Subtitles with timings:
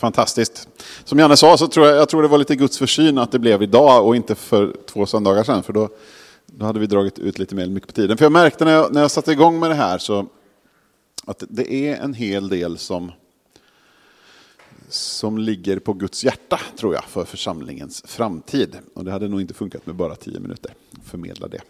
[0.00, 0.68] Fantastiskt.
[1.04, 3.38] Som Janne sa så tror jag, jag tror det var lite Guds försyn att det
[3.38, 5.62] blev idag och inte för två söndagar sedan.
[5.62, 5.88] För då,
[6.46, 8.16] då hade vi dragit ut lite mer mycket på tiden.
[8.16, 10.26] För jag märkte när jag, när jag satte igång med det här så
[11.24, 13.12] att det är en hel del som,
[14.88, 18.76] som ligger på Guds hjärta, tror jag, för församlingens framtid.
[18.94, 21.60] Och det hade nog inte funkat med bara tio minuter att förmedla det.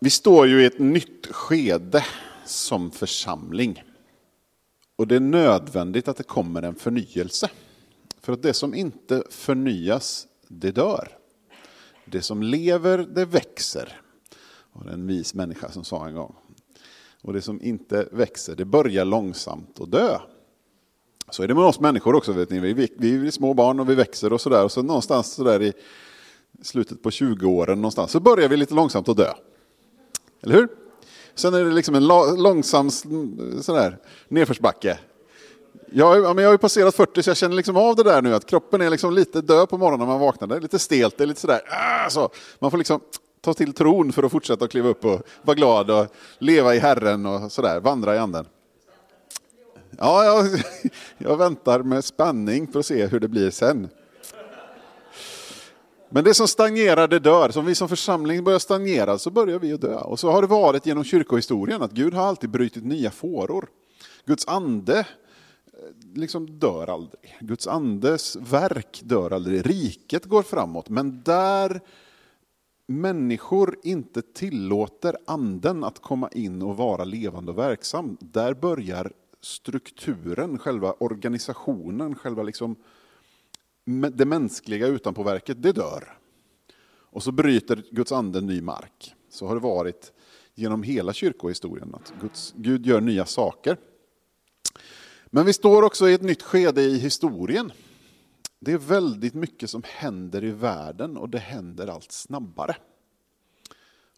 [0.00, 2.04] Vi står ju i ett nytt skede
[2.46, 3.82] som församling.
[4.96, 7.50] Och det är nödvändigt att det kommer en förnyelse.
[8.20, 11.08] För att det som inte förnyas, det dör.
[12.04, 14.00] Det som lever, det växer.
[14.72, 16.34] Det Var en vis människa som sa en gång.
[17.22, 20.18] Och det som inte växer, det börjar långsamt att dö.
[21.30, 22.32] Så är det med oss människor också.
[22.32, 22.58] Vet ni.
[22.58, 24.64] Vi, vi är små barn och vi växer och sådär.
[24.64, 25.72] Och så någonstans så i
[26.62, 29.32] slutet på 20-åren någonstans så börjar vi lite långsamt att dö.
[30.42, 30.68] Eller hur?
[31.36, 32.90] Sen är det liksom en långsam
[33.60, 34.98] sådär, nedförsbacke.
[35.92, 38.46] Jag, jag har ju passerat 40 så jag känner liksom av det där nu att
[38.46, 40.46] kroppen är liksom lite död på morgonen när man vaknar.
[40.46, 41.60] Det är lite stelt, det är lite sådär.
[41.70, 42.30] Ah, så.
[42.58, 43.00] Man får liksom
[43.40, 46.06] ta till tron för att fortsätta att kliva upp och vara glad och
[46.38, 48.46] leva i Herren och sådär, vandra i anden.
[49.98, 50.60] Ja, jag,
[51.18, 53.88] jag väntar med spänning för att se hur det blir sen.
[56.08, 57.50] Men det som stagnerar det dör.
[57.50, 59.98] Så om vi som församling börjar stagnera så börjar vi att dö.
[59.98, 63.68] Och så har det varit genom kyrkohistorien att Gud har alltid brutit nya fåror.
[64.24, 65.04] Guds ande eh,
[66.14, 67.36] liksom dör aldrig.
[67.40, 69.66] Guds andes verk dör aldrig.
[69.66, 70.88] Riket går framåt.
[70.88, 71.80] Men där
[72.86, 80.58] människor inte tillåter anden att komma in och vara levande och verksam, där börjar strukturen,
[80.58, 82.76] själva organisationen, själva liksom
[83.86, 86.18] det mänskliga utanpåverket, det dör.
[86.88, 89.14] Och så bryter Guds ande ny mark.
[89.28, 90.12] Så har det varit
[90.54, 93.76] genom hela kyrkohistorien, att Guds, Gud gör nya saker.
[95.26, 97.72] Men vi står också i ett nytt skede i historien.
[98.60, 102.76] Det är väldigt mycket som händer i världen och det händer allt snabbare.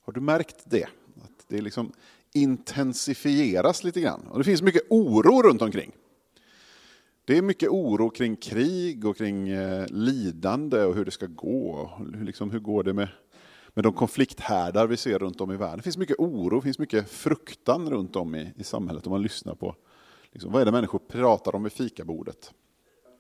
[0.01, 0.85] Har du märkt det?
[1.25, 1.93] Att det liksom
[2.33, 4.27] intensifieras lite grann.
[4.31, 5.93] Och det finns mycket oro runt omkring.
[7.29, 11.91] Det är mycket oro kring krig och kring eh, lidande och hur det ska gå.
[12.15, 13.09] Hur, liksom, hur går det med,
[13.69, 15.77] med de konflikthärdar vi ser runt om i världen?
[15.77, 19.23] Det finns mycket oro, det finns mycket fruktan runt om i, i samhället om man
[19.23, 19.77] lyssnar på
[20.33, 22.53] liksom, vad är det människor pratar om vid fikabordet.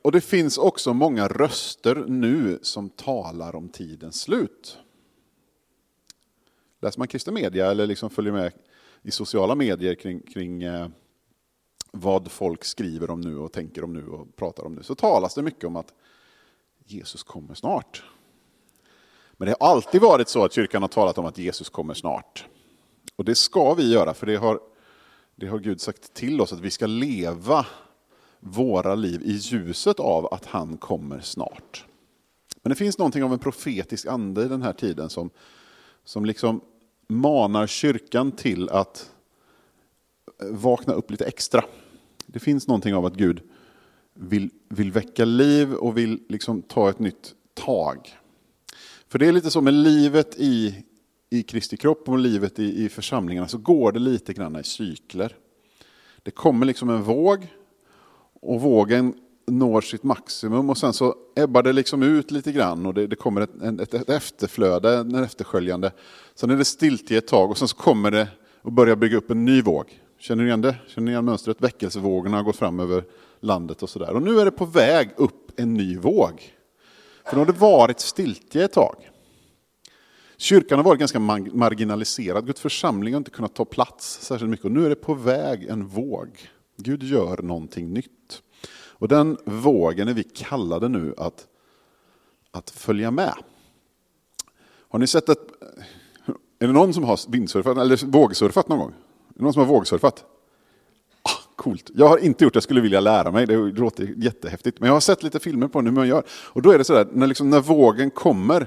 [0.03, 4.79] Och det finns också många röster nu som talar om tidens slut.
[6.81, 8.53] Läser man kristen media eller liksom följer med
[9.03, 10.89] i sociala medier kring, kring eh,
[11.93, 15.35] vad folk skriver om nu och tänker om nu och pratar om nu, så talas
[15.35, 15.95] det mycket om att
[16.85, 18.03] Jesus kommer snart.
[19.33, 22.47] Men det har alltid varit så att kyrkan har talat om att Jesus kommer snart.
[23.17, 24.61] Och det ska vi göra, för det har,
[25.37, 27.67] det har Gud sagt till oss att vi ska leva
[28.41, 31.85] våra liv i ljuset av att han kommer snart.
[32.63, 35.31] Men det finns någonting av en profetisk ande i den här tiden som,
[36.05, 36.61] som liksom
[37.07, 39.13] manar kyrkan till att
[40.41, 41.65] vakna upp lite extra.
[42.27, 43.41] Det finns någonting av att Gud
[44.15, 48.19] vill, vill väcka liv och vill liksom ta ett nytt tag.
[49.09, 50.85] För det är lite så med livet i,
[51.31, 55.37] i Kristi kropp och livet i, i församlingarna, så går det lite grann i cykler.
[56.23, 57.55] Det kommer liksom en våg
[58.41, 59.15] och vågen
[59.47, 63.17] når sitt maximum och sen så ebbar det liksom ut lite grann och det, det
[63.17, 65.93] kommer ett, ett, ett efterflöde, en eftersköljande.
[66.35, 68.29] Sen är det stiltje ett tag och sen så kommer det
[68.63, 70.01] och börjar bygga upp en ny våg.
[70.19, 70.77] Känner ni igen det?
[70.87, 71.61] Känner ni igen mönstret?
[71.61, 73.05] Väckelsevågorna har gått fram över
[73.41, 74.15] landet och sådär.
[74.15, 76.55] Och nu är det på väg upp en ny våg.
[77.25, 79.11] För nu har det varit stiltje ett tag.
[80.37, 81.19] Kyrkan har varit ganska
[81.53, 82.47] marginaliserad.
[82.47, 84.65] Guds församling har inte kunnat ta plats särskilt mycket.
[84.65, 86.29] Och nu är det på väg en våg.
[86.77, 88.43] Gud gör någonting nytt.
[88.71, 91.47] Och den vågen är vi kallade nu att,
[92.51, 93.35] att följa med.
[94.89, 95.49] Har ni sett ett...
[96.59, 98.95] Är det någon som har vindsurfat eller vågsurfat någon gång?
[99.39, 100.25] Är det någon som har vågsurfat?
[101.23, 101.91] Ah, coolt.
[101.95, 103.47] Jag har inte gjort det, jag skulle vilja lära mig.
[103.47, 104.81] Det låter jättehäftigt.
[104.81, 106.23] Men jag har sett lite filmer på hur man gör.
[106.31, 108.67] Och då är det sådär, när, liksom, när vågen kommer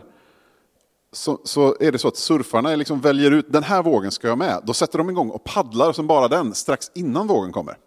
[1.12, 4.38] så, så, är det så att surfarna liksom väljer ut, den här vågen ska jag
[4.38, 4.62] med.
[4.64, 7.78] Då sätter de igång och paddlar som bara den strax innan vågen kommer.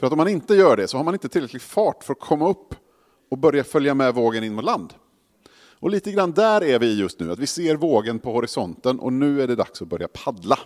[0.00, 2.20] För att om man inte gör det så har man inte tillräcklig fart för att
[2.20, 2.74] komma upp
[3.30, 4.94] och börja följa med vågen in mot land.
[5.78, 9.12] Och lite grann där är vi just nu, att vi ser vågen på horisonten och
[9.12, 10.58] nu är det dags att börja paddla.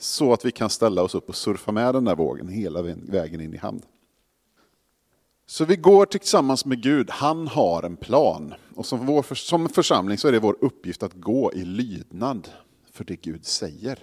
[0.00, 3.40] Så att vi kan ställa oss upp och surfa med den där vågen hela vägen
[3.40, 3.82] in i hamn.
[5.46, 8.54] Så vi går tillsammans med Gud, han har en plan.
[8.74, 12.48] Och som, vår, som församling så är det vår uppgift att gå i lydnad
[12.92, 13.98] för det Gud säger.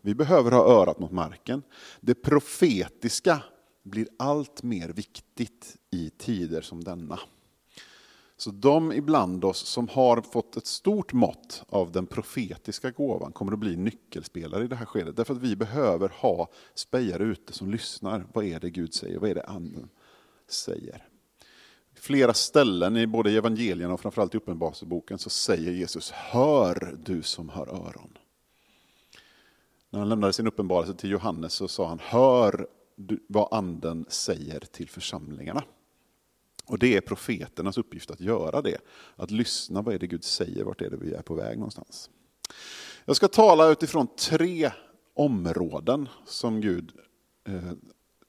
[0.00, 1.62] Vi behöver ha örat mot marken.
[2.00, 3.42] Det profetiska
[3.82, 7.18] blir allt mer viktigt i tider som denna.
[8.38, 13.52] Så de ibland oss som har fått ett stort mått av den profetiska gåvan kommer
[13.52, 15.16] att bli nyckelspelare i det här skedet.
[15.16, 18.26] Därför att vi behöver ha spejare ute som lyssnar.
[18.32, 19.18] Vad är det Gud säger?
[19.18, 19.88] Vad är det anden
[20.48, 21.08] säger?
[21.94, 27.48] Flera ställen i både evangelierna och framförallt i Uppenbarelseboken så säger Jesus Hör du som
[27.48, 28.18] har öron.
[29.90, 32.66] När han lämnade sin uppenbarelse till Johannes så sa han Hör
[33.28, 35.62] vad anden säger till församlingarna.
[36.68, 38.78] Och det är profeternas uppgift att göra det.
[39.16, 42.10] Att lyssna, vad är det Gud säger, vart är det vi är på väg någonstans.
[43.04, 44.70] Jag ska tala utifrån tre
[45.14, 46.92] områden som Gud
[47.48, 47.72] eh,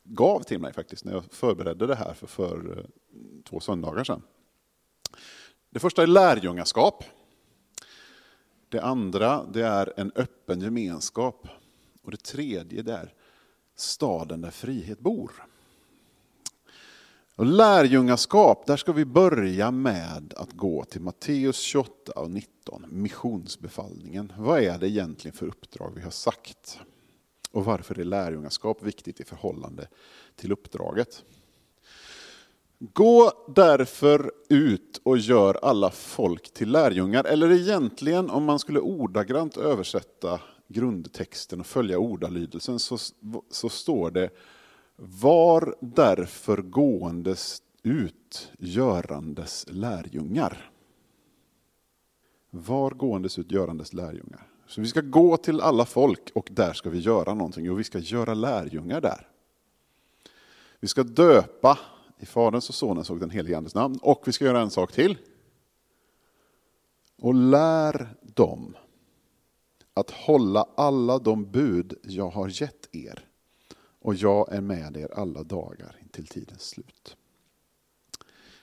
[0.04, 2.86] gav till mig faktiskt när jag förberedde det här för, för eh,
[3.44, 4.22] två söndagar sedan.
[5.70, 7.04] Det första är lärjungaskap.
[8.70, 11.48] Det andra det är en öppen gemenskap.
[12.02, 13.14] Och det tredje det är
[13.76, 15.32] staden där frihet bor.
[17.40, 24.34] Och lärjungaskap, där ska vi börja med att gå till Matteus 28 och 19, missionsbefallningen.
[24.38, 26.80] Vad är det egentligen för uppdrag vi har sagt?
[27.52, 29.88] Och varför är lärjungaskap viktigt i förhållande
[30.36, 31.24] till uppdraget?
[32.80, 37.24] Gå därför ut och gör alla folk till lärjungar.
[37.24, 42.98] Eller egentligen, om man skulle ordagrant översätta grundtexten och följa ordalydelsen, så,
[43.50, 44.30] så står det
[45.02, 50.72] var därför gåendes ut görandes lärjungar.
[52.50, 54.48] Var gåendes ut görandes lärjungar.
[54.68, 57.84] Så vi ska gå till alla folk och där ska vi göra någonting och vi
[57.84, 59.28] ska göra lärjungar där.
[60.80, 61.80] Vi ska döpa
[62.18, 64.92] i Faderns och Sonens och den helige Andes namn och vi ska göra en sak
[64.92, 65.18] till.
[67.18, 68.76] Och lär dem
[69.94, 73.29] att hålla alla de bud jag har gett er
[74.00, 77.16] och jag är med er alla dagar till tidens slut.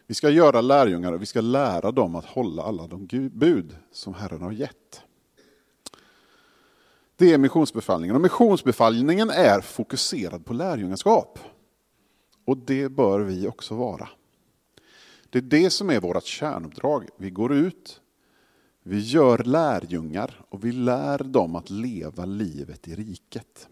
[0.06, 4.14] Vi ska göra lärjungar och vi ska lära dem att hålla alla de bud som
[4.14, 5.02] Herren har gett.
[7.16, 8.16] Det är missionsbefallningen.
[8.16, 11.38] Och missionsbefallningen är fokuserad på lärjungaskap.
[12.44, 14.08] Och det bör vi också vara.
[15.30, 17.08] Det är det som är vårt kärnuppdrag.
[17.16, 18.00] Vi går ut,
[18.82, 23.68] vi gör lärjungar och vi lär dem att leva livet i riket.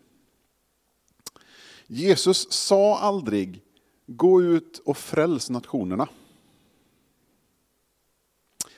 [1.87, 3.63] Jesus sa aldrig
[4.07, 6.09] gå ut och fräls nationerna.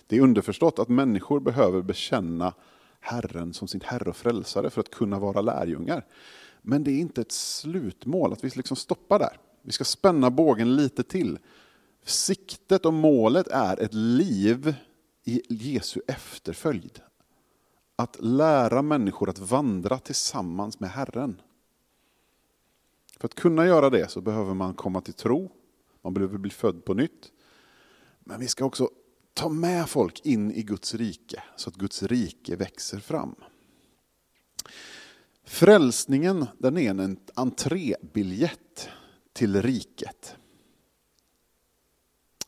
[0.06, 2.54] Det är underförstått att människor behöver bekänna
[3.00, 6.06] Herren som sin Herre och frälsare för att kunna vara lärjungar.
[6.62, 9.38] Men det är inte ett slutmål, att vi liksom stoppar där.
[9.62, 11.38] Vi ska spänna bågen lite till.
[12.04, 14.74] Siktet och målet är ett liv
[15.24, 17.00] i Jesu efterföljd.
[17.96, 21.40] Att lära människor att vandra tillsammans med Herren.
[23.16, 25.50] För att kunna göra det så behöver man komma till tro,
[26.02, 27.32] man behöver bli född på nytt.
[28.20, 28.90] Men vi ska också
[29.34, 33.34] ta med folk in i Guds rike, så att Guds rike växer fram.
[35.44, 38.88] Frälsningen den är en entrébiljett
[39.32, 40.36] till riket.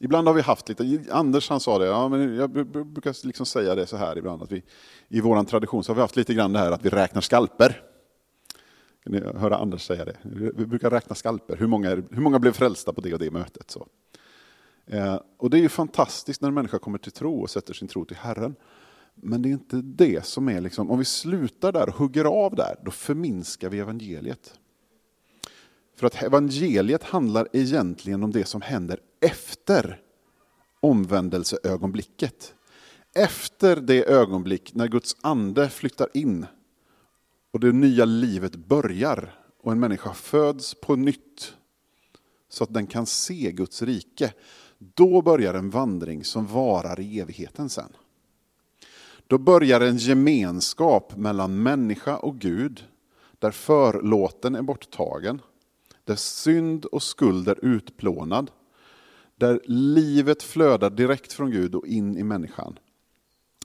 [0.01, 3.75] Ibland har vi haft lite, Anders han sa det, ja, men jag brukar liksom säga
[3.75, 4.63] det så här ibland, att vi
[5.09, 7.88] i vår tradition så har vi haft lite grann det här att vi räknar skalper.
[9.05, 10.17] Kan ni höra Anders säga det?
[10.57, 11.57] Vi brukar räkna skalper.
[11.57, 13.71] Hur många, hur många blev frälsta på det och det mötet?
[13.71, 13.87] Så.
[14.87, 17.89] Eh, och det är ju fantastiskt när en människa kommer till tro och sätter sin
[17.89, 18.55] tro till Herren.
[19.15, 22.55] Men det är inte det som är, liksom, om vi slutar där och hugger av
[22.55, 24.59] där, då förminskar vi evangeliet.
[25.97, 30.01] För att evangeliet handlar egentligen om det som händer efter
[30.81, 32.55] omvändelseögonblicket.
[33.15, 36.47] Efter det ögonblick när Guds ande flyttar in
[37.51, 41.55] och det nya livet börjar och en människa föds på nytt
[42.49, 44.33] så att den kan se Guds rike,
[44.79, 47.93] då börjar en vandring som varar i evigheten sen.
[49.27, 52.85] Då börjar en gemenskap mellan människa och Gud,
[53.39, 55.41] där förlåten är borttagen,
[56.05, 58.51] där synd och skuld är utplånad,
[59.37, 62.79] där livet flödar direkt från Gud och in i människan.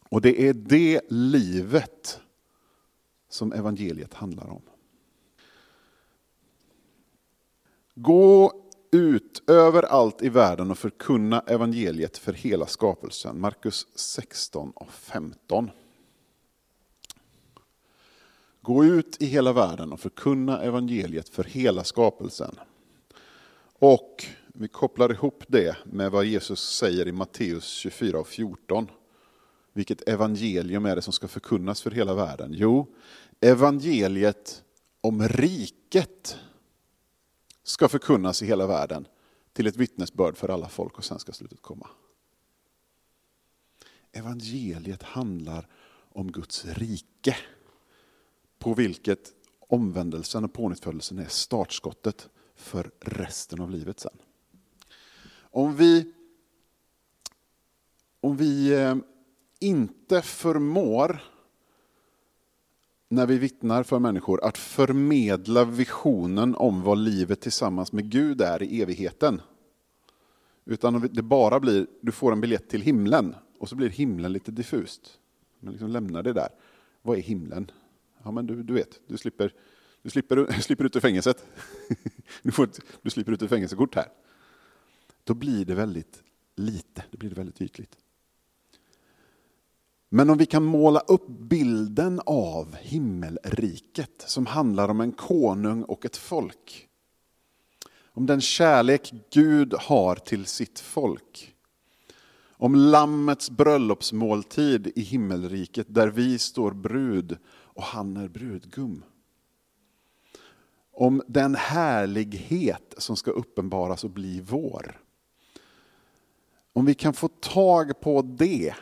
[0.09, 2.19] Och det är det livet
[3.33, 4.61] som evangeliet handlar om.
[7.95, 8.53] Gå
[8.91, 13.39] ut överallt i världen och förkunna evangeliet för hela skapelsen.
[13.39, 15.71] Markus 16 och 15.
[18.61, 22.55] Gå ut i hela världen och förkunna evangeliet för hela skapelsen.
[23.79, 28.87] Och vi kopplar ihop det med vad Jesus säger i Matteus 24 och 14.
[29.73, 32.53] Vilket evangelium är det som ska förkunnas för hela världen?
[32.53, 32.87] Jo,
[33.43, 34.63] evangeliet
[35.01, 36.37] om riket
[37.63, 39.07] ska förkunnas i hela världen
[39.53, 41.87] till ett vittnesbörd för alla folk och sen ska slutet komma.
[44.11, 45.67] Evangeliet handlar
[46.09, 47.37] om Guds rike
[48.59, 54.17] på vilket omvändelsen och pånyttfödelsen är startskottet för resten av livet sen.
[55.35, 56.13] Om vi,
[58.19, 58.95] om vi eh,
[59.59, 61.32] inte förmår
[63.13, 68.63] när vi vittnar för människor att förmedla visionen om vad livet tillsammans med Gud är
[68.63, 69.41] i evigheten.
[70.65, 74.51] Utan det bara blir, du får en biljett till himlen och så blir himlen lite
[74.51, 75.19] diffust.
[75.59, 76.49] Man liksom lämnar det där.
[77.01, 77.71] Vad är himlen?
[78.23, 79.53] Ja, men du, du vet, du slipper,
[80.01, 81.45] du slipper, slipper ut ur fängelset.
[82.41, 84.07] Du, får ett, du slipper ut ur fängelsekort här.
[85.23, 86.23] Då blir det väldigt
[86.55, 87.97] lite, det blir det väldigt ytligt.
[90.15, 96.05] Men om vi kan måla upp bilden av himmelriket som handlar om en konung och
[96.05, 96.87] ett folk.
[98.05, 101.55] Om den kärlek Gud har till sitt folk.
[102.49, 109.03] Om Lammets bröllopsmåltid i himmelriket där vi står brud och han är brudgum.
[110.91, 115.01] Om den härlighet som ska uppenbaras och bli vår.
[116.73, 118.73] Om vi kan få tag på det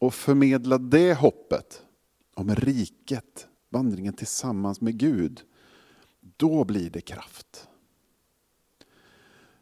[0.00, 1.82] och förmedla det hoppet
[2.34, 5.40] om riket, vandringen tillsammans med Gud,
[6.20, 7.68] då blir det kraft.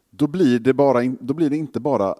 [0.09, 2.15] Då blir det, bara, då blir det inte bara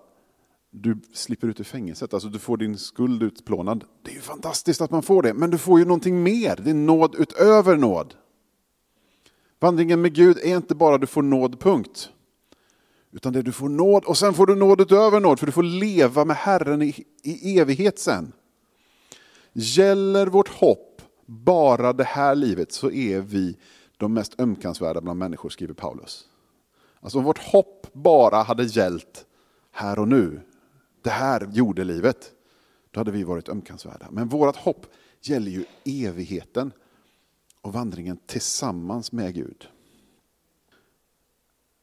[0.72, 3.84] du slipper ut ur fängelset, alltså du får din skuld utplånad.
[4.02, 6.56] Det är ju fantastiskt att man får det, men du får ju någonting mer.
[6.64, 8.14] Det är nåd utöver nåd.
[9.60, 12.12] Vandringen med Gud är inte bara du får nåd, punkt.
[13.12, 15.64] Utan det du får nåd och sen får du nåd utöver nåd, för du får
[15.64, 18.32] leva med Herren i, i evighet sen.
[19.54, 23.58] Gäller vårt hopp bara det här livet så är vi
[23.98, 26.26] de mest ömkansvärda bland människor, skriver Paulus.
[27.00, 29.26] Alltså om vårt hopp bara hade gällt
[29.72, 30.42] här och nu,
[31.02, 32.32] det här jordelivet,
[32.92, 34.08] då hade vi varit ömkansvärda.
[34.12, 34.86] Men vårt hopp
[35.22, 36.72] gäller ju evigheten
[37.62, 39.68] och vandringen tillsammans med Gud.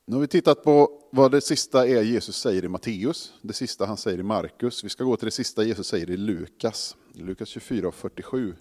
[0.09, 3.87] Nu har vi tittat på vad det sista är Jesus säger i Matteus, det sista
[3.87, 4.85] han säger i Markus.
[4.85, 8.55] Vi ska gå till det sista Jesus säger i Lukas, Lukas 24 och 47.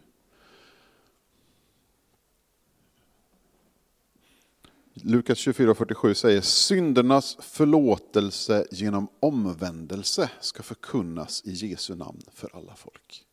[4.94, 12.56] Lukas 24 och 47 säger syndernas förlåtelse genom omvändelse ska förkunnas i Jesu namn för
[12.56, 13.26] alla folk.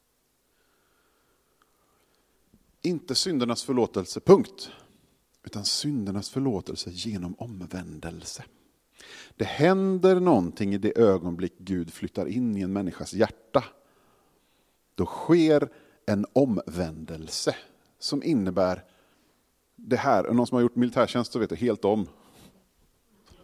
[2.83, 4.71] Inte syndernas förlåtelse, punkt
[5.45, 8.45] utan syndernas förlåtelse genom omvändelse.
[9.37, 13.65] Det händer någonting i det ögonblick Gud flyttar in i en människas hjärta.
[14.95, 15.69] Då sker
[16.07, 17.57] en omvändelse
[17.99, 18.85] som innebär
[19.77, 20.33] det här.
[20.33, 22.09] Någon som har gjort militärtjänst så vet det, helt om.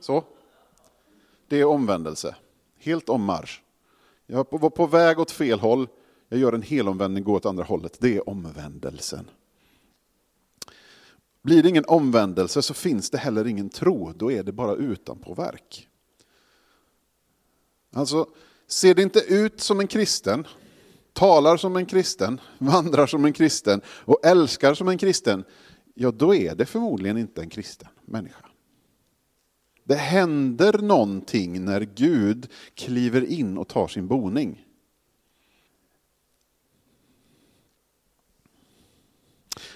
[0.00, 0.24] Så.
[1.48, 2.36] Det är omvändelse.
[2.78, 3.62] Helt om marsch.
[4.26, 5.88] Jag var på väg åt fel håll,
[6.28, 7.96] jag gör en helomvändning, går åt andra hållet.
[8.00, 9.30] Det är omvändelsen.
[11.42, 15.88] Blir det ingen omvändelse så finns det heller ingen tro, då är det bara utanpåverk.
[17.92, 18.26] Alltså,
[18.66, 20.46] ser det inte ut som en kristen,
[21.12, 25.44] talar som en kristen, vandrar som en kristen och älskar som en kristen,
[25.94, 28.44] ja då är det förmodligen inte en kristen människa.
[29.84, 34.64] Det händer någonting när Gud kliver in och tar sin boning.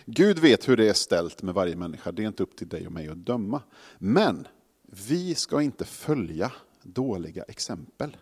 [0.05, 2.87] Gud vet hur det är ställt med varje människa, det är inte upp till dig
[2.87, 3.63] och mig att döma.
[3.99, 4.49] Men
[4.83, 8.17] vi ska inte följa dåliga exempel.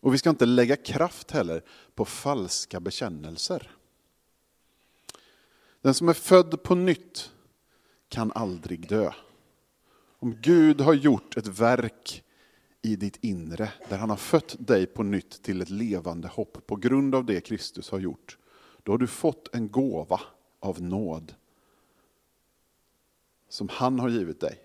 [0.00, 1.62] Och vi ska inte lägga kraft heller
[1.94, 3.70] på falska bekännelser.
[5.80, 7.30] Den som är född på nytt
[8.08, 9.12] kan aldrig dö.
[10.18, 12.24] Om Gud har gjort ett verk
[12.82, 16.76] i ditt inre, där han har fött dig på nytt till ett levande hopp på
[16.76, 18.38] grund av det Kristus har gjort,
[18.84, 20.20] då har du fått en gåva
[20.60, 21.34] av nåd
[23.48, 24.60] som han har givit dig.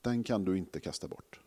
[0.00, 1.40] Den kan du inte kasta bort.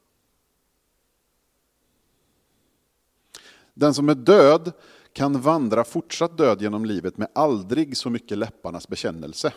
[3.74, 4.71] Den som är död
[5.13, 9.53] kan vandra fortsatt död genom livet med aldrig så mycket läpparnas bekännelse.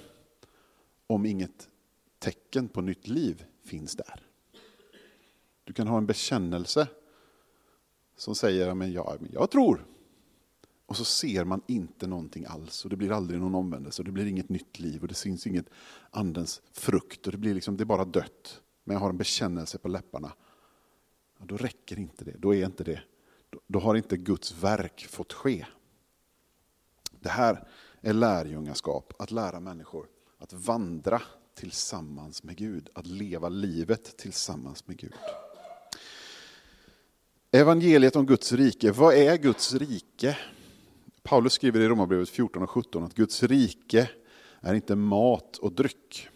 [1.06, 1.68] Om inget
[2.18, 4.26] tecken på nytt liv finns där.
[5.64, 6.88] Du kan ha en bekännelse
[8.16, 9.86] som säger att jag, jag tror,
[10.88, 14.12] och så ser man inte någonting alls och det blir aldrig någon omvändelse och det
[14.12, 15.66] blir inget nytt liv och det syns inget
[16.10, 18.60] andens frukt och det blir liksom, det är bara dött.
[18.84, 20.32] Men jag har en bekännelse på läpparna.
[21.38, 23.00] Ja, då räcker inte det, då är inte det,
[23.66, 25.66] då har inte Guds verk fått ske.
[27.10, 27.68] Det här
[28.00, 30.06] är lärjungaskap, att lära människor
[30.38, 31.22] att vandra
[31.54, 35.14] tillsammans med Gud, att leva livet tillsammans med Gud.
[37.50, 40.38] Evangeliet om Guds rike, vad är Guds rike?
[41.28, 44.10] Paulus skriver i Romarbrevet 14 och 17 att Guds rike
[44.60, 46.28] är inte mat och dryck,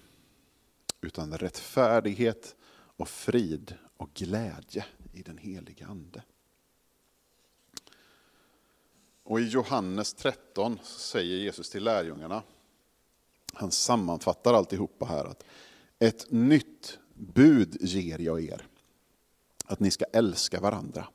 [1.00, 2.56] utan rättfärdighet
[2.96, 6.22] och frid och glädje i den heliga Ande.
[9.22, 12.42] Och i Johannes 13 säger Jesus till lärjungarna,
[13.52, 15.44] han sammanfattar alltihopa här, att
[15.98, 18.66] ett nytt bud ger jag er,
[19.64, 21.08] att ni ska älska varandra.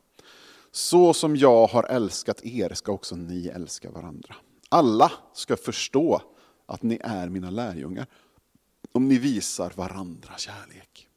[0.72, 4.36] Så som jag har älskat er ska också ni älska varandra.
[4.70, 6.22] Alla ska förstå
[6.66, 8.08] att ni är mina lärjungar
[8.92, 11.08] om ni visar varandra kärlek.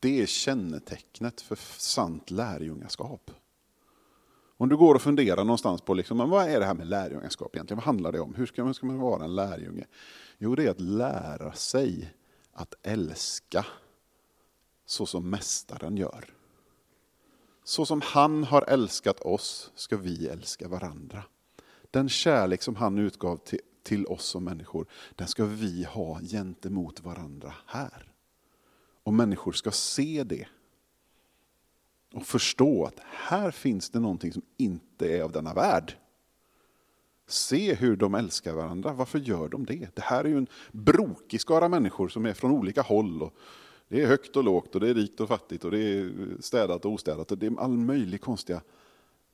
[0.00, 3.30] Det är kännetecknet för sant lärjungaskap.
[4.56, 7.76] Om du går och funderar någonstans på liksom, vad är det här med lärjungaskap egentligen?
[7.78, 8.34] Vad handlar det om?
[8.34, 9.86] Hur ska man, ska man vara en lärjunge?
[10.38, 12.14] Jo, det är att lära sig
[12.52, 13.66] att älska
[14.86, 16.34] så som Mästaren gör.
[17.64, 21.22] Så som han har älskat oss ska vi älska varandra.
[21.90, 27.00] Den kärlek som han utgav till, till oss som människor, den ska vi ha gentemot
[27.00, 28.12] varandra här.
[29.02, 30.46] Och människor ska se det.
[32.14, 35.96] Och förstå att här finns det någonting som inte är av denna värld.
[37.26, 38.92] Se hur de älskar varandra.
[38.92, 39.88] Varför gör de det?
[39.94, 43.22] Det här är ju en brokig skara människor som är från olika håll.
[43.22, 43.34] Och
[43.94, 46.84] det är högt och lågt och det är rikt och fattigt och det är städat
[46.84, 47.32] och ostädat.
[47.32, 48.62] Och det är all möjlig konstiga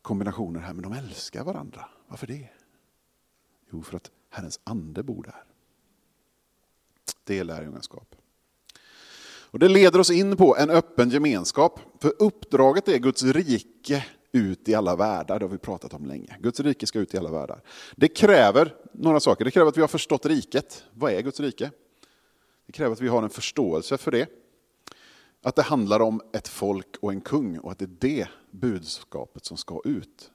[0.02, 0.72] kombinationer här.
[0.74, 1.84] Men de älskar varandra.
[2.08, 2.48] Varför det?
[3.70, 5.44] Jo, för att Herrens ande bor där.
[7.24, 8.16] Det är lärjungaskap.
[9.22, 11.80] Och det leder oss in på en öppen gemenskap.
[11.98, 16.36] För uppdraget är Guds rike ut i alla världar, det har vi pratat om länge.
[16.40, 17.62] Guds rike ska ut i alla världar.
[17.96, 19.44] Det kräver några saker.
[19.44, 20.84] Det kräver att vi har förstått riket.
[20.92, 21.70] Vad är Guds rike?
[22.66, 24.39] Det kräver att vi har en förståelse för det.
[25.42, 29.44] Att det handlar om ett folk och en kung och att det är det budskapet
[29.44, 30.30] som ska ut.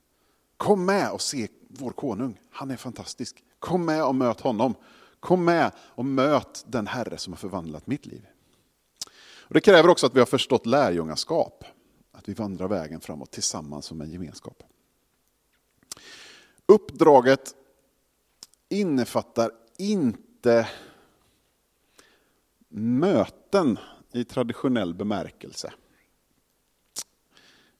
[0.57, 3.43] Kom med och se vår konung, han är fantastisk.
[3.59, 4.75] Kom med och möt honom.
[5.19, 8.25] Kom med och möt den Herre som har förvandlat mitt liv.
[9.47, 11.63] Och det kräver också att vi har förstått lärjungaskap.
[12.11, 14.63] Att vi vandrar vägen framåt tillsammans som en gemenskap.
[16.65, 17.55] Uppdraget
[18.69, 20.69] innefattar inte
[22.69, 23.79] möten
[24.15, 25.73] i traditionell bemärkelse.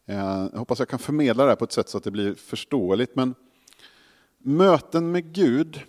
[0.06, 2.36] Eh, jag hoppas jag kan förmedla det här på ett sätt så att det blir
[2.36, 3.16] förståeligt.
[3.16, 3.36] Men
[4.38, 5.82] möten med Gud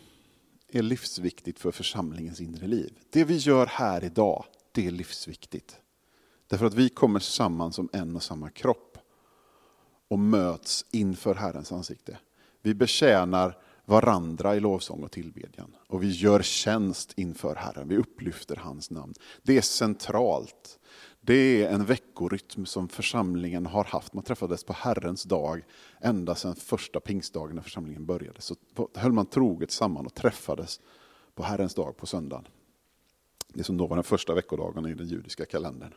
[0.68, 2.98] är livsviktigt för församlingens inre liv.
[3.11, 5.80] Det vi gör här idag, det är livsviktigt.
[6.46, 8.98] Därför att vi kommer samman som en och samma kropp
[10.09, 12.18] och möts inför Herrens ansikte.
[12.62, 15.77] Vi betjänar varandra i lovsång och tillbedjan.
[15.87, 19.14] Och vi gör tjänst inför Herren, vi upplyfter hans namn.
[19.42, 20.79] Det är centralt.
[21.20, 24.12] Det är en veckorytm som församlingen har haft.
[24.12, 25.64] Man träffades på Herrens dag
[26.01, 28.40] ända sedan första pingstdagen när församlingen började.
[28.40, 28.57] Så
[28.94, 30.81] höll man troget samman och träffades
[31.35, 32.49] på Herrens dag på söndagen.
[33.49, 35.94] Det som då var den första veckodagen i den judiska kalendern.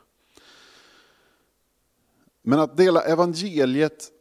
[2.42, 4.12] Men att dela evangeliet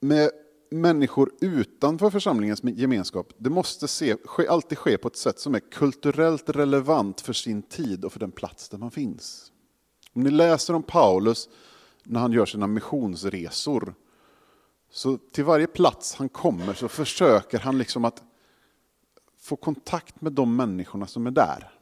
[0.00, 0.30] med
[0.70, 4.16] människor utanför församlingens gemenskap, det måste se,
[4.48, 8.32] alltid ske på ett sätt som är kulturellt relevant för sin tid och för den
[8.32, 9.52] plats där man finns.
[10.12, 11.48] Om ni läser om Paulus
[12.04, 13.94] när han gör sina missionsresor,
[14.90, 18.22] så till varje plats han kommer så försöker han liksom att
[19.38, 21.72] få kontakt med de människorna som är där.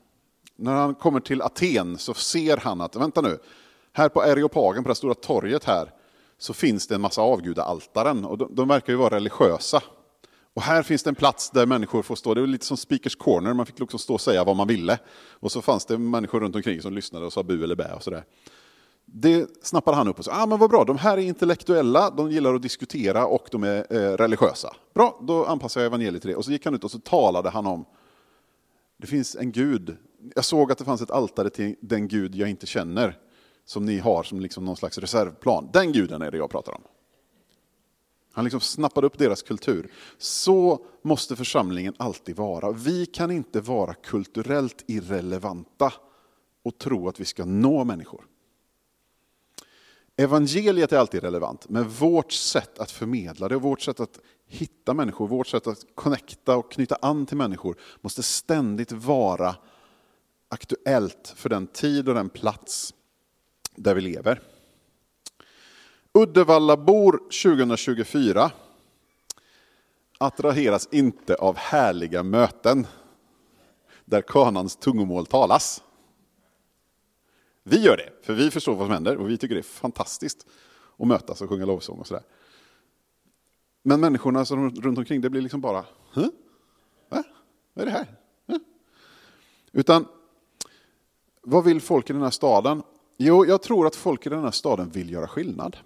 [0.57, 3.39] När han kommer till Aten så ser han att, vänta nu,
[3.93, 5.93] här på Areopagen, på det stora torget här,
[6.45, 9.83] så finns det en massa avgudaaltaren och de, de verkar ju vara religiösa.
[10.55, 13.17] Och här finns det en plats där människor får stå, det var lite som speakers
[13.17, 14.99] corner, man fick liksom stå och säga vad man ville.
[15.31, 18.03] Och så fanns det människor runt omkring som lyssnade och sa bu eller bä och
[18.03, 18.25] sådär.
[19.05, 22.31] Det snappade han upp och sa, ah, men vad bra, de här är intellektuella, de
[22.31, 24.77] gillar att diskutera och de är eh, religiösa.
[24.95, 26.37] Bra, då anpassar jag evangeliet till det.
[26.37, 27.85] Och så gick han ut och så talade han om,
[28.97, 29.97] det finns en gud,
[30.35, 33.19] jag såg att det fanns ett altare till den gud jag inte känner
[33.65, 35.71] som ni har som liksom någon slags reservplan.
[35.73, 36.83] Den guden är det jag pratar om.
[38.33, 39.93] Han liksom snappade upp deras kultur.
[40.19, 42.73] Så måste församlingen alltid vara.
[42.73, 45.93] Vi kan inte vara kulturellt irrelevanta
[46.63, 48.27] och tro att vi ska nå människor.
[50.17, 55.29] Evangeliet är alltid relevant, men vårt sätt att förmedla det, vårt sätt att hitta människor,
[55.29, 59.57] vårt sätt att connecta och knyta an till människor måste ständigt vara
[60.49, 62.95] aktuellt för den tid och den plats
[63.85, 64.41] där vi lever.
[66.13, 68.51] Uddevallabor 2024
[70.19, 72.87] attraheras inte av härliga möten.
[74.05, 75.83] där kanans tungomål talas.
[77.63, 80.47] Vi gör det, för vi förstår vad som händer och vi tycker det är fantastiskt
[80.99, 82.23] att mötas och sjunga lovsång och sådär.
[83.83, 85.85] Men människorna som runt omkring, det blir liksom bara.
[87.09, 87.23] Va?
[87.75, 88.07] Vad är det här?
[88.47, 88.59] Hä?
[89.73, 90.07] Utan,
[91.43, 92.83] vad vill folk i den här staden?
[93.17, 95.77] Jo, jag tror att folk i den här staden vill göra skillnad.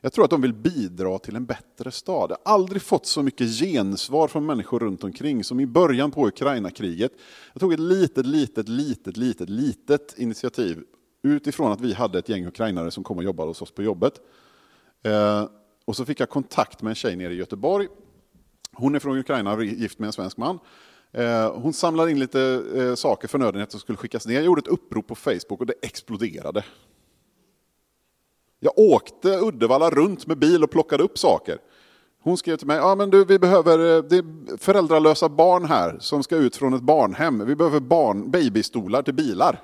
[0.00, 2.30] Jag tror att de vill bidra till en bättre stad.
[2.30, 6.28] Jag har aldrig fått så mycket gensvar från människor runt omkring som i början på
[6.28, 7.12] Ukraina-kriget.
[7.52, 10.82] Jag tog ett litet, litet, litet, litet, litet initiativ
[11.22, 14.14] utifrån att vi hade ett gäng ukrainare som kom och jobbade hos oss på jobbet.
[15.02, 15.48] Eh,
[15.84, 17.88] och så fick jag kontakt med en tjej nere i Göteborg.
[18.72, 20.58] Hon är från Ukraina, gift med en svensk man.
[21.12, 24.34] Eh, hon samlade in lite eh, saker, förnödenheter som skulle skickas ner.
[24.34, 26.64] Jag gjorde ett upprop på Facebook och det exploderade.
[28.60, 31.58] Jag åkte Uddevalla runt med bil och plockade upp saker.
[32.22, 35.96] Hon skrev till mig, ja men du vi behöver, eh, det är föräldralösa barn här
[36.00, 37.46] som ska ut från ett barnhem.
[37.46, 39.62] Vi behöver barn, babystolar till bilar.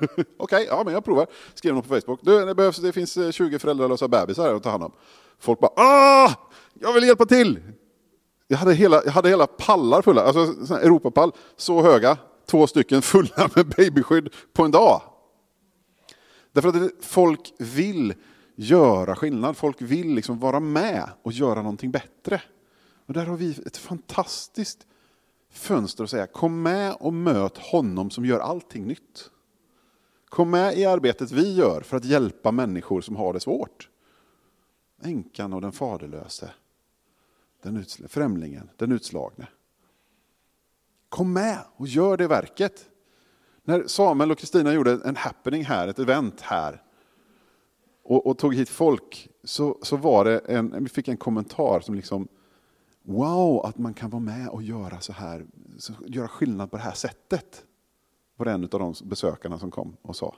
[0.10, 1.26] Okej, okay, ja men jag provar.
[1.54, 2.20] Skrev hon på Facebook.
[2.22, 4.92] Du, det, behövs, det finns eh, 20 föräldralösa bebisar här att ta hand om.
[5.38, 6.32] Folk bara, ah,
[6.74, 7.60] jag vill hjälpa till.
[8.48, 13.50] Jag hade hela, jag hade hela pallar fulla, alltså Europapall, så höga, två stycken fulla
[13.54, 15.02] med babyskydd på en dag.
[16.52, 18.14] Därför att folk vill
[18.54, 22.42] göra skillnad, folk vill liksom vara med och göra någonting bättre.
[23.06, 24.86] Och där har vi ett fantastiskt
[25.50, 29.30] fönster att säga, kom med och möt honom som gör allting nytt.
[30.28, 33.88] Kom med i arbetet vi gör för att hjälpa människor som har det svårt.
[35.02, 36.50] Änkan och den faderlöse,
[37.62, 39.48] den utsl- främlingen, den utslagne.
[41.08, 42.88] Kom med och gör det verket.
[43.64, 46.82] När Samuel och Kristina gjorde en happening här, ett event här,
[48.02, 51.94] och, och, tog hit folk, så, så var det en, vi fick en kommentar som
[51.94, 52.28] liksom,
[53.02, 55.46] wow, att man kan vara med och göra så här,
[56.06, 57.64] göra skillnad på det här sättet.
[58.36, 60.36] Var en av de besökarna som kom och sa.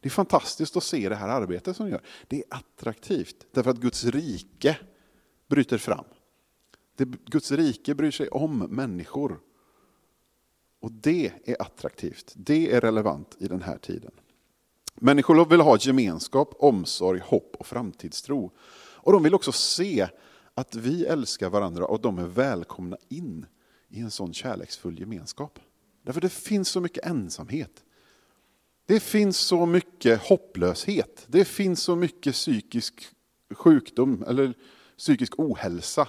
[0.00, 2.00] Det är fantastiskt att se det här arbetet som gör.
[2.28, 4.78] Det är attraktivt, därför att Guds rike
[5.48, 6.04] bryter fram.
[7.00, 9.40] Det, Guds rike bryr sig om människor.
[10.80, 14.10] Och det är attraktivt, det är relevant i den här tiden.
[14.94, 18.52] Människor vill ha gemenskap, omsorg, hopp och framtidstro.
[18.96, 20.08] Och de vill också se
[20.54, 23.46] att vi älskar varandra och de är välkomna in
[23.88, 25.58] i en sån kärleksfull gemenskap.
[26.02, 27.84] Därför det finns så mycket ensamhet.
[28.86, 31.26] Det finns så mycket hopplöshet.
[31.26, 33.08] Det finns så mycket psykisk
[33.50, 34.54] sjukdom eller
[34.96, 36.08] psykisk ohälsa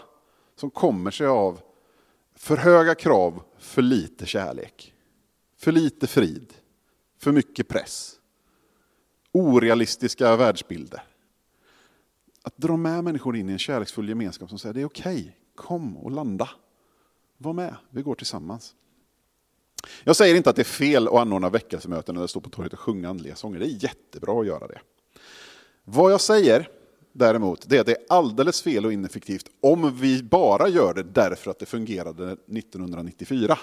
[0.55, 1.61] som kommer sig av
[2.35, 4.93] för höga krav, för lite kärlek.
[5.57, 6.53] För lite frid,
[7.17, 8.19] för mycket press.
[9.31, 11.03] Orealistiska världsbilder.
[12.43, 15.31] Att dra med människor in i en kärleksfull gemenskap som säger det är okej, okay,
[15.55, 16.49] kom och landa.
[17.37, 18.75] Var med, vi går tillsammans.
[20.03, 22.79] Jag säger inte att det är fel att anordna väckelsemöten eller stå på torget och
[22.79, 23.59] sjunga andliga sånger.
[23.59, 24.81] Det är jättebra att göra det.
[25.83, 26.69] Vad jag säger
[27.13, 31.03] däremot, det är att det är alldeles fel och ineffektivt om vi bara gör det
[31.03, 33.57] därför att det fungerade 1994.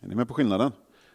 [0.00, 0.72] Är ni med på skillnaden?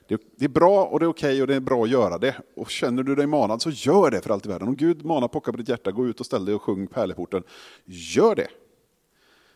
[0.07, 2.35] Det är bra och det är okej okay och det är bra att göra det.
[2.55, 4.67] Och känner du dig manad så gör det för allt i världen.
[4.67, 7.43] Om Gud manar pocka på ditt hjärta, gå ut och ställ dig och sjung pärleporten.
[7.85, 8.47] Gör det.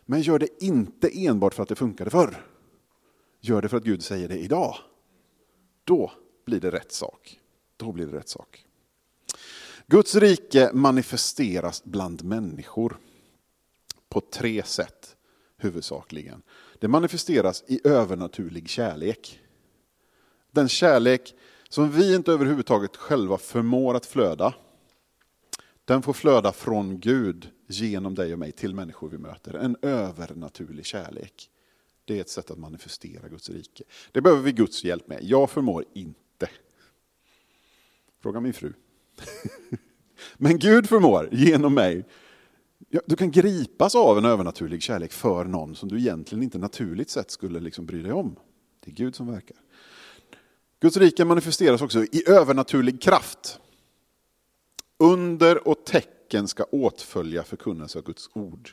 [0.04, 2.46] Men gör det inte enbart för att det funkade förr.
[3.40, 4.74] Gör det för att Gud säger det idag.
[5.84, 6.12] Då
[6.44, 7.40] blir det rätt sak.
[7.76, 8.63] Då blir det rätt sak.
[9.86, 12.96] Guds rike manifesteras bland människor
[14.08, 15.16] på tre sätt
[15.56, 16.42] huvudsakligen.
[16.78, 19.40] Det manifesteras i övernaturlig kärlek.
[20.50, 21.34] Den kärlek
[21.68, 24.54] som vi inte överhuvudtaget själva förmår att flöda.
[25.84, 29.54] Den får flöda från Gud genom dig och mig till människor vi möter.
[29.54, 31.50] En övernaturlig kärlek.
[32.04, 33.84] Det är ett sätt att manifestera Guds rike.
[34.12, 35.18] Det behöver vi Guds hjälp med.
[35.22, 36.50] Jag förmår inte.
[38.20, 38.72] Fråga min fru.
[40.36, 42.04] Men Gud förmår genom mig.
[43.06, 47.30] Du kan gripas av en övernaturlig kärlek för någon som du egentligen inte naturligt sett
[47.30, 48.36] skulle liksom bry dig om.
[48.84, 49.56] Det är Gud som verkar.
[50.80, 53.60] Guds rike manifesteras också i övernaturlig kraft.
[54.98, 58.70] Under och tecken ska åtfölja förkunnelse av Guds ord.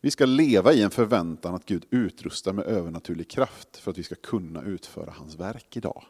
[0.00, 4.02] Vi ska leva i en förväntan att Gud utrustar med övernaturlig kraft för att vi
[4.02, 6.04] ska kunna utföra hans verk idag.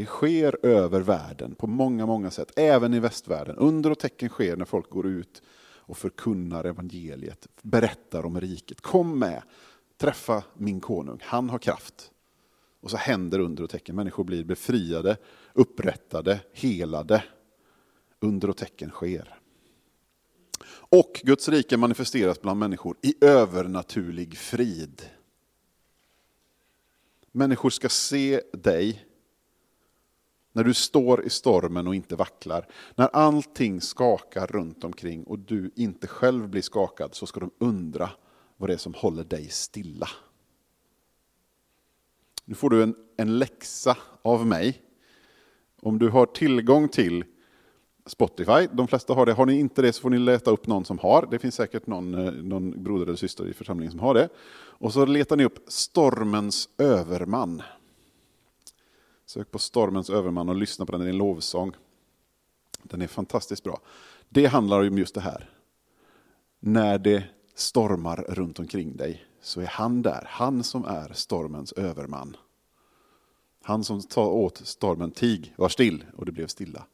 [0.00, 3.56] Det sker över världen på många, många sätt, även i västvärlden.
[3.56, 8.80] Under och tecken sker när folk går ut och förkunnar evangeliet, berättar om riket.
[8.80, 9.42] Kom med,
[9.98, 12.10] träffa min konung, han har kraft.
[12.80, 15.16] Och så händer under och tecken, människor blir befriade,
[15.52, 17.24] upprättade, helade.
[18.20, 19.38] Under och tecken sker.
[20.72, 25.02] Och Guds rike manifesteras bland människor i övernaturlig frid.
[27.32, 29.06] Människor ska se dig
[30.52, 32.66] när du står i stormen och inte vacklar.
[32.94, 38.10] När allting skakar runt omkring och du inte själv blir skakad så ska de undra
[38.56, 40.08] vad det är som håller dig stilla.
[42.44, 44.82] Nu får du en, en läxa av mig.
[45.82, 47.24] Om du har tillgång till
[48.06, 49.32] Spotify, de flesta har det.
[49.32, 51.28] Har ni inte det så får ni leta upp någon som har.
[51.30, 54.28] Det finns säkert någon, eh, någon broder eller syster i församlingen som har det.
[54.54, 57.62] Och så letar ni upp Stormens överman.
[59.30, 61.72] Sök på Stormens överman och lyssna på den, det är en lovsång.
[62.82, 63.80] Den är fantastiskt bra.
[64.28, 65.50] Det handlar om just det här.
[66.60, 70.24] När det stormar runt omkring dig så är han där.
[70.28, 72.36] Han som är stormens överman.
[73.62, 76.86] Han som tar åt stormen, tig, var still, och det blev stilla.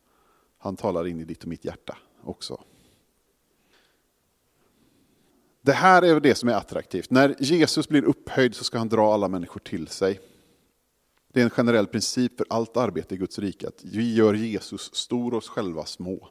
[0.58, 2.62] Han talar in i ditt och mitt hjärta också.
[5.60, 7.10] Det här är det som är attraktivt.
[7.10, 10.20] När Jesus blir upphöjd så ska han dra alla människor till sig.
[11.36, 14.94] Det är en generell princip för allt arbete i Guds rike, att vi gör Jesus
[14.94, 16.28] stor och oss själva små.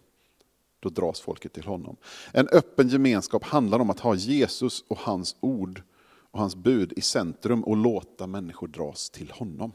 [0.80, 1.96] Då dras folket till honom.
[2.32, 5.82] En öppen gemenskap handlar om att ha Jesus och hans ord
[6.32, 9.72] och hans bud i centrum och låta människor dras till honom.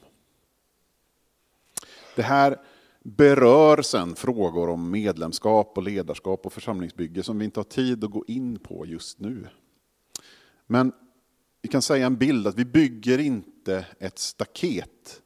[2.16, 2.60] Det här
[3.02, 8.10] berör sen frågor om medlemskap och ledarskap och församlingsbygge som vi inte har tid att
[8.10, 9.48] gå in på just nu.
[10.66, 10.92] Men
[11.62, 15.22] vi kan säga en bild att vi bygger inte ett staket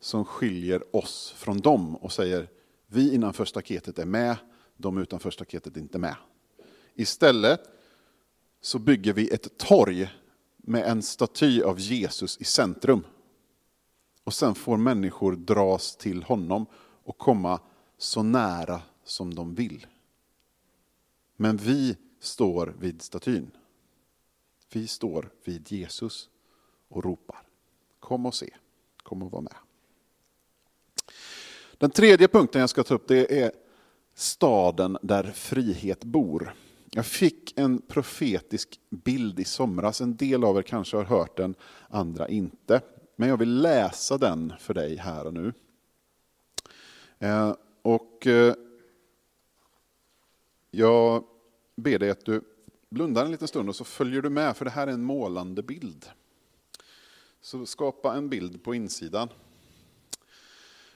[0.00, 2.48] som skiljer oss från dem och säger
[2.86, 4.36] vi innanför staketet är med,
[4.76, 6.16] de utanför staketet är inte med.
[6.94, 7.60] Istället
[8.60, 10.10] så bygger vi ett torg
[10.56, 13.04] med en staty av Jesus i centrum.
[14.24, 16.66] Och sen får människor dras till honom
[17.04, 17.60] och komma
[17.98, 19.86] så nära som de vill.
[21.36, 23.50] Men vi står vid statyn.
[24.72, 26.28] Vi står vid Jesus
[26.88, 27.42] och ropar.
[28.00, 28.54] Kom och se,
[28.96, 29.54] kom och var med.
[31.78, 33.52] Den tredje punkten jag ska ta upp det är
[34.14, 36.54] staden där frihet bor.
[36.90, 40.00] Jag fick en profetisk bild i somras.
[40.00, 41.54] En del av er kanske har hört den,
[41.88, 42.80] andra inte.
[43.16, 45.52] Men jag vill läsa den för dig här och nu.
[47.18, 48.54] Eh, och eh,
[50.70, 51.24] jag
[51.76, 52.42] ber dig att du
[52.90, 55.62] blundar en liten stund och så följer du med, för det här är en målande
[55.62, 56.06] bild.
[57.40, 59.28] Så skapa en bild på insidan.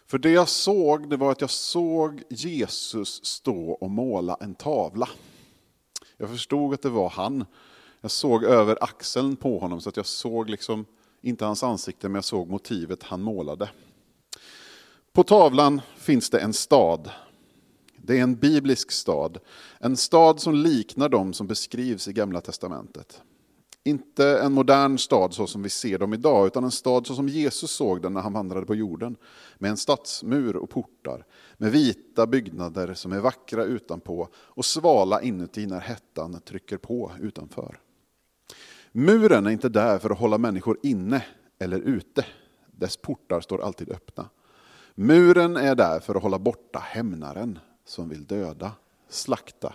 [0.06, 5.08] För det jag såg, det var att jag såg Jesus stå och måla en tavla.
[6.16, 7.44] Jag förstod att det var han.
[8.00, 10.86] Jag såg över axeln på honom så att jag såg liksom,
[11.20, 13.70] inte hans ansikte, men jag såg motivet han målade.
[15.12, 17.10] På tavlan finns det en stad.
[18.04, 19.38] Det är en biblisk stad.
[19.80, 23.22] En stad som liknar de som beskrivs i Gamla Testamentet.
[23.84, 27.28] Inte en modern stad så som vi ser dem idag, utan en stad så som
[27.28, 29.16] Jesus såg den när han vandrade på jorden.
[29.58, 35.66] Med en stadsmur och portar, med vita byggnader som är vackra utanpå och svala inuti
[35.66, 37.80] när hettan trycker på utanför.
[38.92, 41.24] Muren är inte där för att hålla människor inne
[41.58, 42.26] eller ute.
[42.70, 44.28] Dess portar står alltid öppna.
[44.94, 48.72] Muren är där för att hålla borta hämnaren som vill döda,
[49.08, 49.74] slakta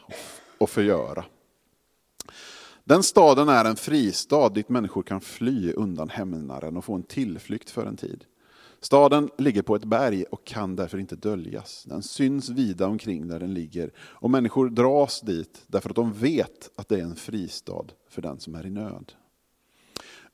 [0.57, 1.25] och förgöra.
[2.83, 7.69] Den staden är en fristad dit människor kan fly undan hämnaren och få en tillflykt
[7.69, 8.25] för en tid.
[8.79, 11.83] Staden ligger på ett berg och kan därför inte döljas.
[11.83, 16.69] Den syns vida omkring där den ligger och människor dras dit därför att de vet
[16.75, 19.13] att det är en fristad för den som är i nöd.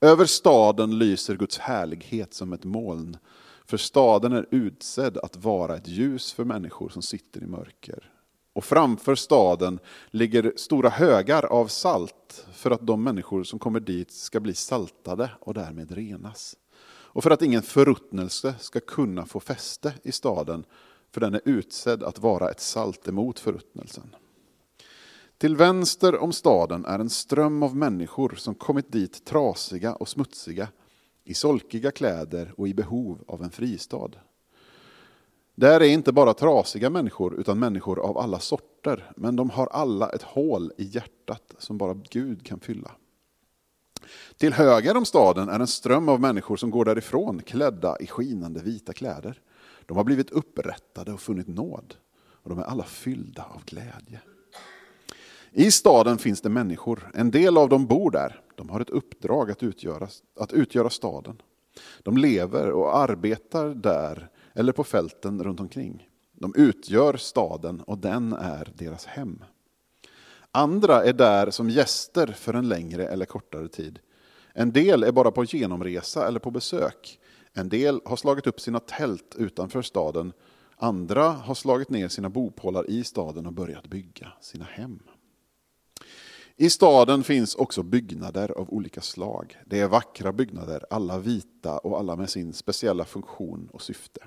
[0.01, 3.17] Över staden lyser Guds härlighet som ett moln
[3.65, 8.09] för staden är utsedd att vara ett ljus för människor som sitter i mörker.
[8.53, 14.11] Och framför staden ligger stora högar av salt för att de människor som kommer dit
[14.11, 16.55] ska bli saltade och därmed renas.
[16.85, 20.65] Och för att ingen förruttnelse ska kunna få fäste i staden,
[21.11, 24.15] för den är utsedd att vara ett salt emot förruttnelsen.
[25.37, 30.67] Till vänster om staden är en ström av människor som kommit dit trasiga och smutsiga
[31.23, 34.09] i solkiga kläder och i behov av en fristad.
[35.55, 40.09] Där är inte bara trasiga människor, utan människor av alla sorter, men de har alla
[40.09, 42.91] ett hål i hjärtat som bara Gud kan fylla.
[44.37, 48.61] Till höger om staden är en ström av människor som går därifrån klädda i skinande
[48.61, 49.41] vita kläder.
[49.85, 51.95] De har blivit upprättade och funnit nåd,
[52.43, 54.21] och de är alla fyllda av glädje.
[55.51, 59.51] I staden finns det människor, en del av dem bor där, de har ett uppdrag
[59.51, 60.07] att utgöra,
[60.39, 61.41] att utgöra staden.
[62.03, 66.07] De lever och arbetar där eller på fälten runt omkring.
[66.31, 69.43] De utgör staden och den är deras hem.
[70.51, 73.99] Andra är där som gäster för en längre eller kortare tid.
[74.53, 77.19] En del är bara på genomresa eller på besök.
[77.53, 80.33] En del har slagit upp sina tält utanför staden,
[80.77, 84.99] andra har slagit ner sina bopålar i staden och börjat bygga sina hem.
[86.57, 89.57] I staden finns också byggnader av olika slag.
[89.65, 94.21] Det är vackra byggnader, alla vita och alla med sin speciella funktion och syfte.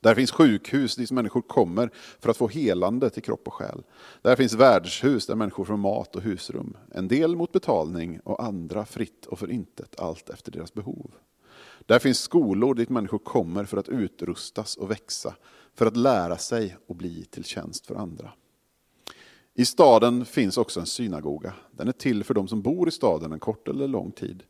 [0.00, 3.82] Där finns sjukhus dit människor kommer för att få helande till kropp och själ.
[4.22, 6.76] Där finns värdshus där människor får mat och husrum.
[6.90, 11.10] En del mot betalning och andra fritt och för intet, allt efter deras behov.
[11.86, 15.34] Där finns skolor dit människor kommer för att utrustas och växa,
[15.74, 18.32] för att lära sig och bli till tjänst för andra.
[19.58, 21.54] I staden finns också en synagoga.
[21.70, 24.42] Den är till för de som bor i staden en kort eller lång tid.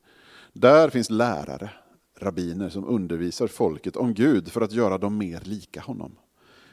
[0.53, 1.71] Där finns lärare,
[2.18, 6.18] rabbiner som undervisar folket om Gud för att göra dem mer lika honom.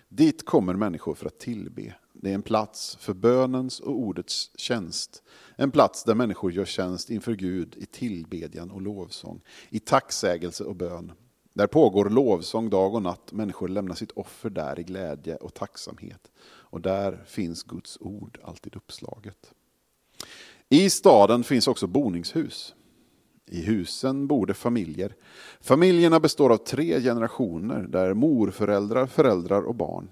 [0.10, 1.96] Dit kommer människor för att tillbe.
[2.14, 5.24] Det är en plats för bönens och ordets tjänst.
[5.56, 10.76] En plats där människor gör tjänst inför Gud i tillbedjan och lovsång, i tacksägelse och
[10.76, 11.12] bön.
[11.54, 16.32] Där pågår lovsång dag och natt, människor lämnar sitt offer där i glädje och tacksamhet.
[16.76, 19.54] Och där finns Guds ord alltid uppslaget.
[20.70, 22.76] I staden finns också boningshus.
[23.46, 25.16] I husen bor det familjer.
[25.62, 30.08] Familjerna består av tre generationer där morföräldrar, föräldrar och barn.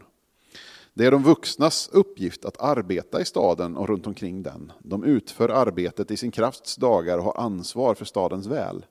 [0.93, 4.71] Det är de vuxnas uppgift att arbeta i staden och runt omkring den.
[4.80, 8.86] De utför arbetet i sin krafts dagar och har ansvar för stadens väl.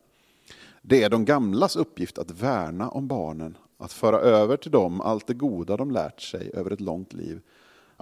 [0.83, 5.27] Det är de gamlas uppgift att värna om barnen, att föra över till dem allt
[5.27, 7.41] det goda de lärt sig över ett långt liv,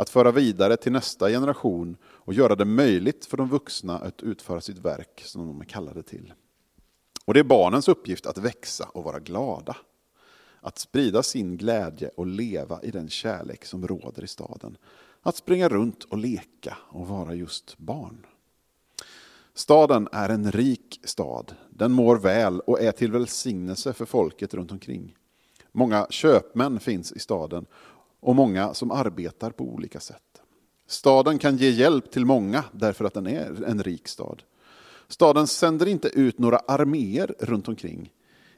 [0.00, 4.60] att föra vidare till nästa generation och göra det möjligt för de vuxna att utföra
[4.60, 6.32] sitt verk som de är kallade till.
[7.24, 9.76] Och det är barnens uppgift att växa och vara glada.
[10.60, 14.76] Att sprida sin glädje och leva i den kärlek som råder i staden.
[15.22, 18.26] Att springa runt och leka och vara just barn.
[19.54, 21.54] Staden är en rik stad.
[21.70, 25.16] Den mår väl och är till välsignelse för folket runt omkring.
[25.72, 27.66] Många köpmän finns i staden
[28.20, 30.42] och många som arbetar på olika sätt.
[30.86, 34.42] Staden kan ge hjälp till många därför att den är en rik stad.
[35.08, 38.12] Staden sänder inte ut några arméer runt omkring.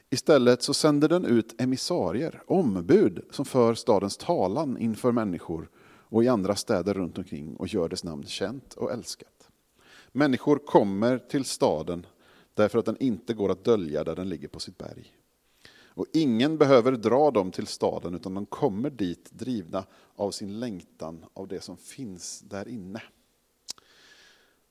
[0.09, 6.27] Istället så sänder den ut emissarier, ombud som för stadens talan inför människor och i
[6.27, 9.49] andra städer runt omkring och gör dess namn känt och älskat.
[10.11, 12.05] Människor kommer till staden
[12.53, 15.11] därför att den inte går att dölja där den ligger på sitt berg.
[15.95, 21.25] Och ingen behöver dra dem till staden utan de kommer dit drivna av sin längtan
[21.33, 23.01] av det som finns där inne.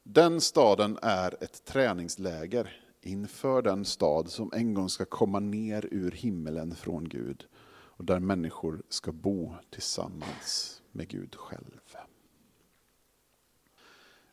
[0.03, 6.11] Den staden är ett träningsläger inför den stad som en gång ska komma ner ur
[6.11, 7.47] himmelen från Gud
[8.03, 11.81] och där människor ska bo tillsammans med Gud själv.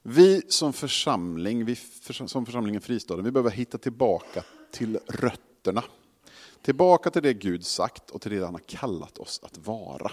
[0.02, 5.84] Vi som församling, vi som församlingen Fristaden, vi behöver hitta tillbaka till rötterna.
[6.62, 10.12] Tillbaka till det Gud sagt och till det han har kallat oss att vara.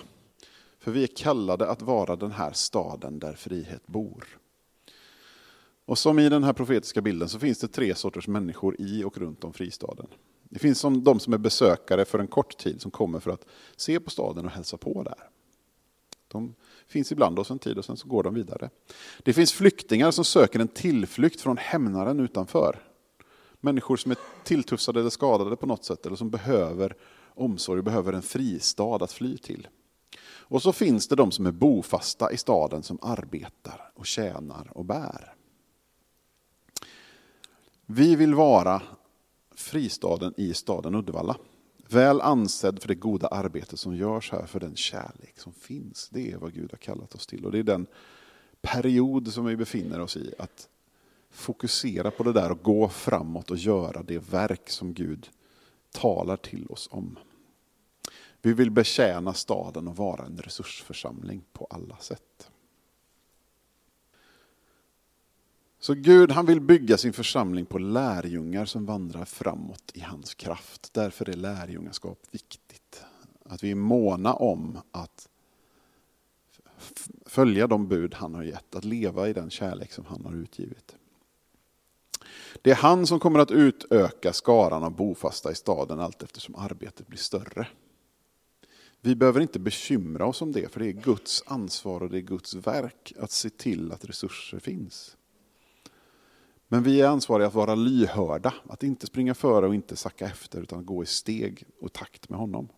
[0.79, 4.39] För vi är kallade att vara den här staden där frihet bor.
[5.85, 9.19] Och som i den här profetiska bilden så finns det tre sorters människor i och
[9.19, 10.07] runt om fristaden.
[10.49, 13.47] Det finns som de som är besökare för en kort tid som kommer för att
[13.77, 15.31] se på staden och hälsa på där.
[16.29, 16.55] De
[16.87, 18.71] finns ibland oss en tid och sen så går de vidare.
[19.23, 22.86] Det finns flyktingar som söker en tillflykt från hämnaren utanför.
[23.61, 26.97] Människor som är tilltufsade eller skadade på något sätt eller som behöver
[27.35, 29.69] omsorg och behöver en fristad att fly till.
[30.49, 34.85] Och så finns det de som är bofasta i staden som arbetar och tjänar och
[34.85, 35.35] bär.
[37.87, 38.83] Vi vill vara
[39.55, 41.37] fristaden i staden Uddevalla.
[41.89, 46.09] Väl ansedd för det goda arbete som görs här, för den kärlek som finns.
[46.13, 47.45] Det är vad Gud har kallat oss till.
[47.45, 47.87] Och det är den
[48.61, 50.35] period som vi befinner oss i.
[50.39, 50.69] Att
[51.37, 55.31] fokusera på det där och gå framåt och göra det verk som Gud
[55.93, 57.19] talar till oss om.
[58.43, 62.51] Vi vill betjäna staden och vara en resursförsamling på alla sätt.
[65.79, 70.93] Så Gud han vill bygga sin församling på lärjungar som vandrar framåt i hans kraft.
[70.93, 73.05] Därför är lärjungaskap viktigt.
[73.45, 75.29] Att vi är måna om att
[77.27, 80.97] följa de bud han har gett, att leva i den kärlek som han har utgivit.
[82.63, 87.07] Det är han som kommer att utöka skaran av bofasta i staden allt eftersom arbetet
[87.07, 87.69] blir större.
[89.01, 92.23] Vi behöver inte bekymra oss om det, för det är Guds ansvar och det är
[92.23, 95.17] Guds verk att se till att resurser finns.
[96.69, 100.61] Men vi är ansvariga att vara lyhörda, att inte springa före och inte sacka efter,
[100.61, 102.69] utan gå i steg och takt med honom.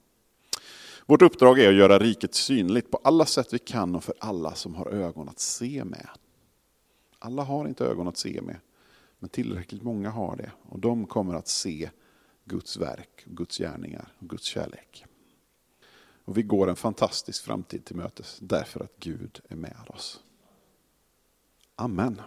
[1.06, 4.54] Vårt uppdrag är att göra riket synligt på alla sätt vi kan och för alla
[4.54, 6.08] som har ögon att se med.
[7.18, 8.56] Alla har inte ögon att se med,
[9.18, 10.52] men tillräckligt många har det.
[10.62, 11.90] Och de kommer att se
[12.44, 15.04] Guds verk, Guds gärningar och Guds kärlek.
[16.24, 20.20] Och vi går en fantastisk framtid till mötes därför att Gud är med oss.
[21.74, 22.20] Amen.